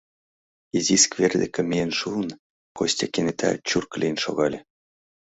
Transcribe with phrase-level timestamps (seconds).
[0.77, 2.27] Изи сквер деке миен шуын,
[2.77, 4.59] Костя кенета чурк лийын шогале.